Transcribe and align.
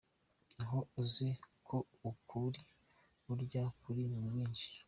Aho 0.61 0.79
uzi 1.01 1.29
ko 1.67 1.77
ukuri 2.09 2.61
burya 3.25 3.63
kuri 3.81 4.01
mu 4.11 4.19
bwinshi 4.27 4.69